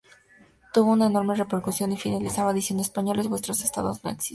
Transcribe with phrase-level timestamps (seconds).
[0.73, 4.29] Tuvo una enorme repercusión y finalizaba diciendo: "¡Españoles, vuestro Estado no existe!